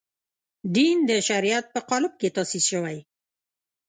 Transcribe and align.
دین 0.75 0.97
د 1.09 1.11
شریعت 1.27 1.65
په 1.73 1.79
قالب 1.89 2.13
کې 2.19 2.33
تاسیس 2.37 2.63
شوی. 2.71 2.97